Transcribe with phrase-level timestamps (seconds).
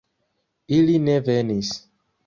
[0.77, 1.73] Ili ne venis